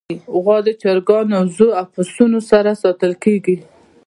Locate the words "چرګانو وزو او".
0.81-1.85